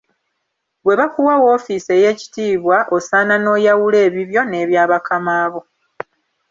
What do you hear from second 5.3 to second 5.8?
bo.